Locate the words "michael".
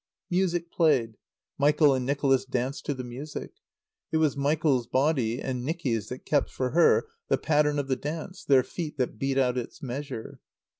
1.59-1.93